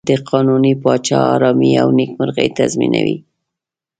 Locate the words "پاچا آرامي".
0.83-1.71